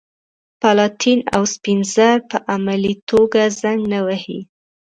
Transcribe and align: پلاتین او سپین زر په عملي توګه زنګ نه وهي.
پلاتین 0.61 1.19
او 1.35 1.43
سپین 1.53 1.79
زر 1.93 2.17
په 2.29 2.37
عملي 2.53 2.93
توګه 3.09 3.41
زنګ 3.61 3.81
نه 3.93 3.99
وهي. 4.05 4.39